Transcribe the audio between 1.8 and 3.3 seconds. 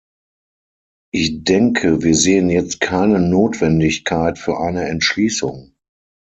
wir sehen jetzt keine